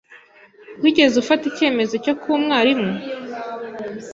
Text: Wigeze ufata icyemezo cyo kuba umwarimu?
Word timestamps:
Wigeze 0.81 1.15
ufata 1.23 1.43
icyemezo 1.47 1.93
cyo 2.03 2.13
kuba 2.19 2.35
umwarimu? 2.39 2.91